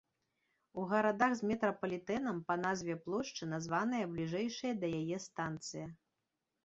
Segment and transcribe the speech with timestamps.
[0.83, 5.85] У гарадах з метрапалітэнам па назве плошчы названая бліжэйшая да яе станцыя.